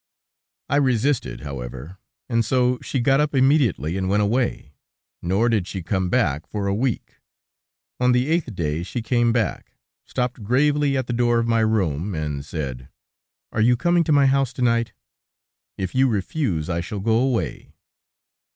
[0.67, 4.73] I resisted, however, and so she got up immediately, and went away;
[5.21, 7.17] nor did she come back for a week.
[7.99, 12.15] On the eighth day she came back, stopped gravely at the door of my room,
[12.15, 12.89] and said:
[13.51, 14.93] "Are you coming to my house to night?...
[15.77, 17.75] If you refuse, I shall go away."